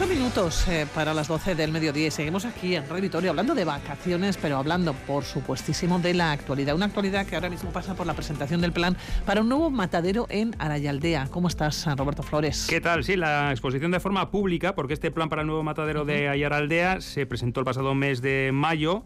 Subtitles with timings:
[0.00, 3.66] Ocho minutos eh, para las 12 del mediodía y seguimos aquí en Radio hablando de
[3.66, 6.74] vacaciones, pero hablando, por supuestísimo, de la actualidad.
[6.74, 8.96] Una actualidad que ahora mismo pasa por la presentación del plan
[9.26, 11.28] para un nuevo matadero en Arayaldea.
[11.30, 12.66] ¿Cómo estás, Roberto Flores?
[12.66, 13.04] ¿Qué tal?
[13.04, 17.02] Sí, la exposición de forma pública, porque este plan para el nuevo matadero de Ayaraldea
[17.02, 19.04] se presentó el pasado mes de mayo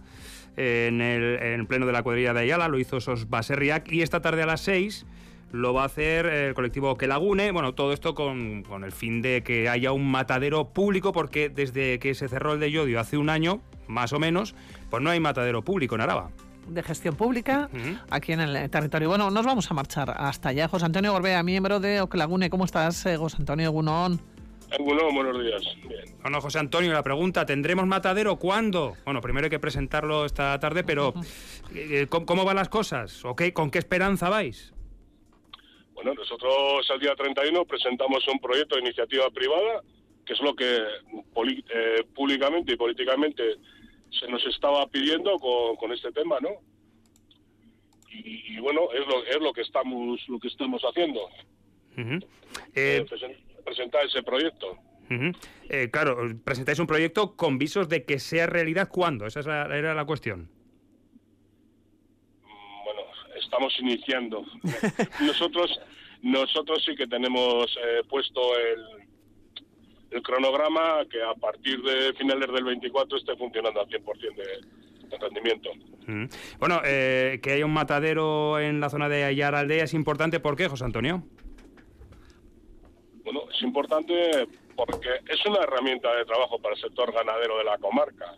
[0.57, 4.45] en el, pleno de la cuadrilla de Ayala, lo hizo Sos Baserriac y esta tarde
[4.45, 5.07] a las 6
[5.54, 7.53] lo va a hacer el colectivo Que Lagune.
[7.53, 12.14] Bueno, todo esto con, el fin de que haya un matadero público, porque desde que
[12.14, 14.57] se cerró el de Yodio hace un año, más o menos,
[14.90, 16.30] pues no hay matadero público en Araba
[16.67, 17.68] de gestión pública
[18.08, 19.11] aquí en el territorio.
[19.11, 20.67] Bueno, nos vamos a marchar hasta allá.
[20.67, 22.49] José Antonio Gorbea, miembro de Okelagune.
[22.49, 24.18] ¿Cómo estás, eh, José Antonio Gunón?
[24.79, 25.63] Gunón, buenos días.
[26.22, 28.94] Bueno, José Antonio, la pregunta, ¿tendremos matadero cuándo?
[29.05, 31.13] Bueno, primero hay que presentarlo esta tarde, pero
[31.75, 33.22] eh, ¿cómo, van las cosas?
[33.27, 34.72] ¿O ¿Con qué esperanza vais?
[36.05, 39.80] Bueno, nosotros el día 31 presentamos un proyecto de iniciativa privada,
[40.27, 43.42] que es lo que eh, públicamente y políticamente
[44.10, 46.50] se nos estaba pidiendo con, este tema, ¿no?
[48.10, 51.20] Y, bueno, es lo, es lo que estamos lo que estamos haciendo.
[51.97, 52.20] Eh,
[52.75, 53.06] eh,
[53.64, 54.77] presentar ese proyecto.
[55.91, 60.50] claro, presentáis un proyecto con visos de que sea realidad cuándo, esa era la cuestión.
[63.45, 64.45] Estamos iniciando.
[65.20, 65.81] nosotros,
[66.23, 69.06] nosotros sí que tenemos eh, puesto el,
[70.11, 75.19] el cronograma que a partir de finales del 24 esté funcionando al 100% de, de
[75.19, 75.70] rendimiento.
[76.06, 76.25] Mm.
[76.59, 80.41] Bueno, eh, que haya un matadero en la zona de Ayar Aldea es importante.
[80.41, 81.22] ¿Por qué, José Antonio?
[83.25, 87.78] Bueno, es importante porque es una herramienta de trabajo para el sector ganadero de la
[87.78, 88.34] comarca.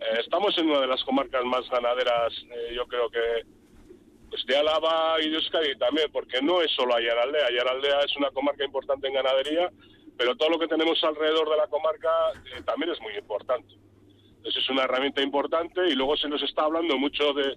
[0.00, 2.32] Eh, estamos en una de las comarcas más ganaderas,
[2.74, 3.55] yo creo que
[4.30, 7.46] pues de Álava y de Euskadi también, porque no es solo Ayaraldea.
[7.46, 9.70] Ayaraldea es una comarca importante en ganadería,
[10.16, 13.74] pero todo lo que tenemos alrededor de la comarca eh, también es muy importante.
[14.38, 17.56] Entonces es una herramienta importante y luego se nos está hablando mucho de,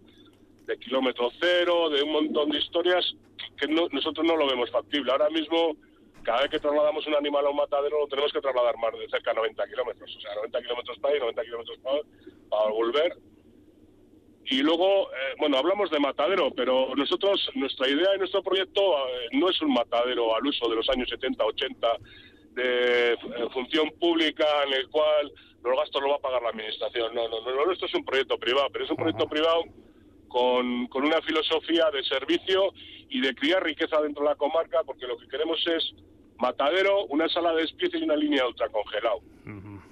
[0.80, 3.16] kilómetro cero, de un montón de historias
[3.58, 5.12] que nosotros no lo vemos factible.
[5.12, 5.76] Ahora mismo,
[6.22, 9.10] cada vez que trasladamos un animal a un matadero, lo tenemos que trasladar más de
[9.10, 10.16] cerca de 90 kilómetros.
[10.16, 12.00] O sea, 90 kilómetros para ir, 90 kilómetros para,
[12.50, 13.18] para volver
[14.50, 19.28] y luego, eh, bueno, hablamos de matadero, pero nosotros, nuestra idea y nuestro proyecto eh,
[19.34, 21.88] no es un matadero al uso de los años 70, 80,
[22.54, 23.18] de eh,
[23.54, 25.32] función pública en el cual
[25.64, 27.14] los gastos los va a pagar la administración.
[27.14, 29.66] No, no, no, esto es un proyecto privado, pero es un proyecto privado
[30.28, 32.74] con, con una filosofía de servicio
[33.08, 35.94] y de criar riqueza dentro de la comarca, porque lo que queremos es
[36.38, 39.20] matadero, una sala de despiece y una línea ultracongelado.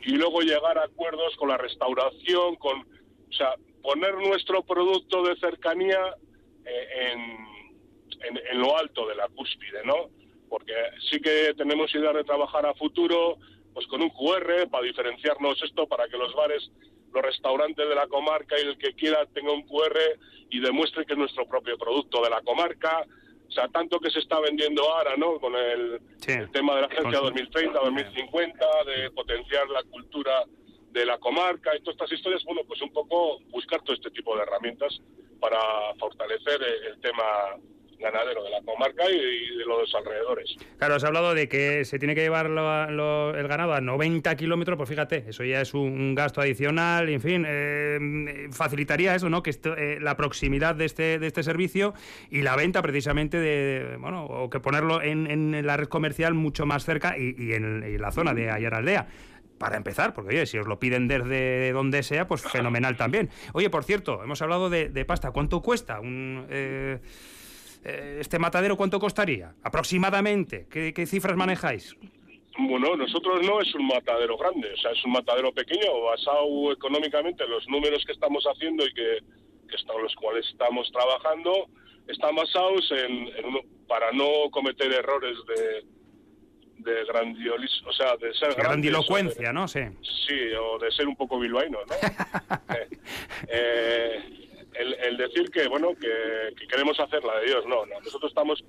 [0.03, 2.79] Y luego llegar a acuerdos con la restauración, con...
[2.79, 6.15] O sea, poner nuestro producto de cercanía
[6.65, 10.09] eh, en, en, lo alto de la cúspide, ¿no?
[10.49, 10.73] Porque
[11.09, 13.37] sí que tenemos idea de trabajar a futuro,
[13.73, 16.71] pues con un QR para diferenciarnos esto, para que los bares,
[17.13, 19.97] los restaurantes de la comarca y el que quiera tenga un QR
[20.49, 23.05] y demuestre que es nuestro propio producto de la comarca.
[23.47, 25.39] O sea, tanto que se está vendiendo ahora, ¿no?
[25.39, 30.43] Con el, el tema de la Agencia 2030, 2050, de potenciar la cultura
[30.91, 34.35] de la comarca y todas estas historias, bueno, pues un poco buscar todo este tipo
[34.35, 35.01] de herramientas
[35.39, 35.59] para
[35.99, 37.57] fortalecer el tema
[37.99, 40.55] ganadero de la comarca y de los alrededores.
[40.77, 44.89] Claro, has hablado de que se tiene que llevar el ganado a 90 kilómetros, pues
[44.89, 49.43] fíjate, eso ya es un, gasto adicional, y en fin, eh, facilitaría eso, ¿no?
[49.43, 51.93] Que eh, la proximidad de este, de este servicio
[52.29, 56.85] y la venta precisamente de, bueno, o que ponerlo en, la red comercial mucho más
[56.85, 59.07] cerca y, en, en, la zona de Ayaraldea
[59.57, 63.29] para empezar, porque oye, si os lo piden desde donde sea, pues fenomenal también.
[63.53, 65.31] Oye, por cierto, hemos hablado de, pasta.
[65.31, 66.99] ¿Cuánto cuesta un, eh,
[67.83, 68.77] eh, este matadero?
[68.77, 69.53] ¿Cuánto costaría?
[69.63, 70.67] Aproximadamente.
[70.69, 71.95] ¿Qué, cifras manejáis?
[72.59, 77.43] Bueno, nosotros no es un matadero grande, o sea, es un matadero pequeño, basado económicamente
[77.43, 79.19] en los números que estamos haciendo y que,
[79.69, 81.67] que están, los cuales estamos trabajando,
[82.07, 83.29] están basados en
[83.87, 85.96] para no cometer errores de,
[86.87, 89.67] de grandiolis, o sea, de ser grandilocuencia, ¿no?
[89.67, 89.81] Sí.
[90.01, 91.95] Sí, o de ser un poco bilbaíno, ¿no?
[93.49, 94.19] Eh,
[94.73, 97.99] eh, el, decir que, bueno, que, queremos hacer la de Dios, no, no.
[98.01, 98.63] Nosotros estamos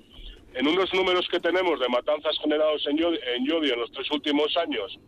[0.55, 4.57] en unos números que tenemos de matanzas generados en Yodio en, en los tres últimos
[4.57, 4.99] años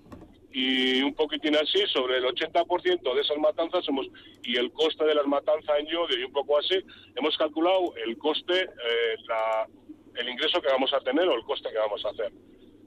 [0.52, 4.06] y un poquitín así, sobre el 80% de esas matanzas hemos,
[4.42, 6.76] y el coste de las matanzas en Yodio y un poco así,
[7.14, 9.68] hemos calculado el coste, eh, la,
[10.16, 12.32] el ingreso que vamos a tener o el coste que vamos a hacer.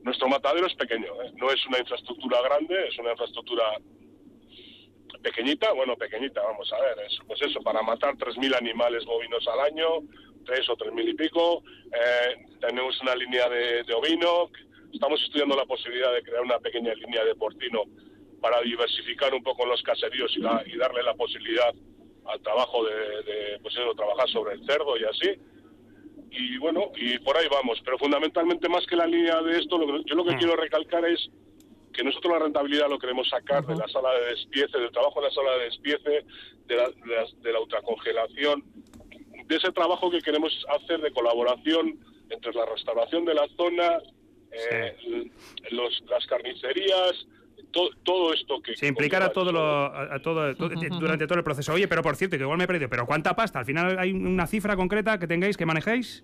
[0.03, 1.31] Nuestro matadero es pequeño, ¿eh?
[1.35, 3.63] no es una infraestructura grande, es una infraestructura
[5.21, 9.61] pequeñita, bueno, pequeñita, vamos a ver, es, pues eso, para matar 3.000 animales bovinos al
[9.61, 10.01] año,
[10.45, 14.50] tres o 3.000 y pico, eh, tenemos una línea de, ovino,
[14.91, 17.83] estamos estudiando la posibilidad de crear una pequeña línea de porcino
[18.41, 21.73] para diversificar un poco los caseríos y, darle la posibilidad
[22.25, 25.39] al trabajo de, pues eso, trabajar sobre el cerdo y así.
[26.35, 27.80] Y bueno, y por ahí vamos.
[27.85, 30.39] Pero fundamentalmente más que la línea de esto, yo lo que mm.
[30.39, 31.30] quiero recalcar es
[31.94, 35.25] que nosotros la rentabilidad lo queremos sacar de la sala de despiece, del trabajo en
[35.25, 36.25] la sala de despiece,
[36.65, 36.89] de la,
[37.41, 38.63] de la ultracongelación,
[39.45, 42.00] de ese trabajo que queremos hacer de colaboración
[42.30, 44.00] entre la restauración de la zona,
[44.51, 45.30] eh,
[45.71, 47.27] los, las carnicerías,
[47.71, 48.75] todo esto que...
[48.75, 51.74] Se implicar a todo, lo, a, todo, durante todo el proceso.
[51.74, 53.60] Oye, pero por cierto, que igual me he perdido, ¿pero cuánta pasta?
[53.60, 56.24] ¿Al final hay una cifra concreta que tengáis, que manejéis?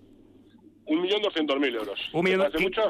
[0.86, 1.98] Un millón doscientos mil euros.
[2.12, 2.42] ¿Un millón?
[2.42, 2.82] ¿Hace mucho?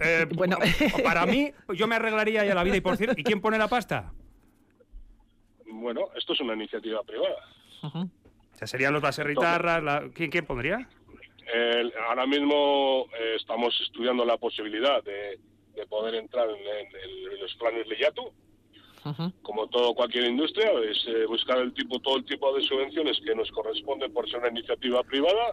[0.00, 0.56] Eh, bueno,
[1.04, 2.76] para mí, yo me arreglaría ya la vida.
[2.76, 4.12] Y por cierto, ¿y quién pone la pasta?
[5.66, 7.36] Bueno, esto es una iniciativa privada.
[7.82, 10.08] O sea, serían los baserritarras, la...
[10.14, 10.88] ¿Quién, ¿quién pondría?
[12.08, 15.38] ahora mismo eh, estamos estudiando la posibilidad de,
[15.88, 18.32] poder entrar en, los planes de YATU.
[19.42, 23.34] Como todo cualquier industria, es eh, buscar el tipo, todo el tipo de subvenciones que
[23.34, 25.50] nos corresponden por ser una iniciativa privada.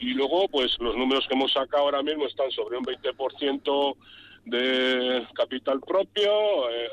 [0.00, 3.96] Y luego, pues los números que hemos sacado ahora mismo están sobre un 20%
[4.46, 6.70] de capital propio.
[6.70, 6.88] Eh,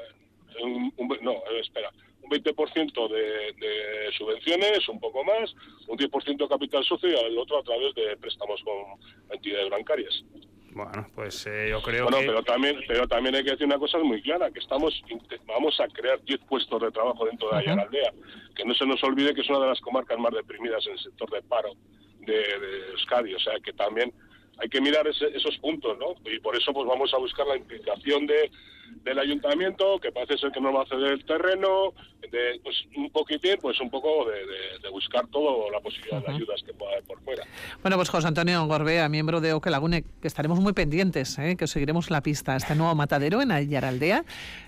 [1.22, 1.92] no, espera,
[2.32, 5.54] 20% de, de subvenciones, un poco más,
[5.88, 8.76] un 10% de capital socio y el otro a través de préstamos con
[9.32, 10.24] entidades bancarias.
[10.74, 13.98] Bueno, pues eh, yo creo bueno, pero también, pero también hay que decir una cosa
[14.00, 15.04] muy clara, que estamos
[15.46, 18.14] vamos a crear 10 puestos de trabajo dentro de Ayaraldea,
[18.56, 21.00] que no se nos olvide que es una de las comarcas más deprimidas en el
[21.00, 21.74] sector de paro
[22.20, 24.14] de, de Euskadi, o sea que también
[24.60, 26.14] hay que mirar esos puntos, ¿no?
[26.32, 28.52] Y por eso pues vamos a buscar la implicación de
[29.04, 31.94] del ayuntamiento, que parece ser que no va a ceder el terreno,
[32.30, 36.74] de, pues un poquitín, pues un poco de, buscar todo la posibilidad de ayudas que
[36.74, 37.44] pueda haber por fuera.
[37.82, 41.56] Bueno, pues José Antonio Gorbea, miembro de Oque Lagune, que estaremos muy pendientes, ¿eh?
[41.58, 44.24] que seguiremos la pista a este nuevo matadero en Ayaraldea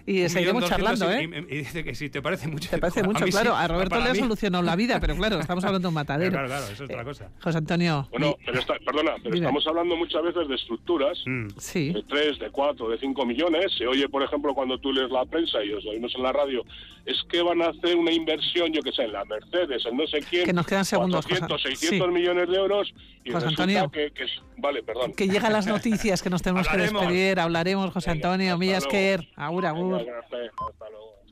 [0.06, 1.12] y seguiremos charlando.
[1.12, 1.30] ¿eh?
[1.50, 2.70] Y, dice que sí, te parece mucho.
[2.70, 3.56] Te parece mucho, claro.
[3.56, 6.32] a Roberto le ha solucionado la vida, pero claro, estamos hablando de un matadero.
[6.32, 7.30] claro, claro, eso es otra cosa.
[7.42, 8.08] José Antonio.
[8.12, 11.48] Bueno, pero perdona, pero estamos hablando muchas veces de estructuras, mm.
[11.58, 11.94] sí.
[11.94, 13.72] de 3, de 4, de 5 millones.
[13.78, 16.64] Se oye, por ejemplo, cuando tú lees la prensa y os oímos en la radio,
[17.06, 20.08] es que van a hacer una inversión, yo que sé, en la Mercedes, en no
[20.08, 24.12] sé quién, que nos quedan segundos, 400, 600 millones de euros y José Antonio, que,
[24.58, 25.14] vale, perdón.
[25.14, 28.86] Que llegan las noticias que nos tenemos que despedir, hablaremos, José Antonio, Millas
[29.36, 29.96] Agur, agur.
[29.96, 31.23] Hasta luego.